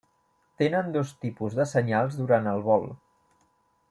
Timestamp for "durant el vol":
2.23-2.89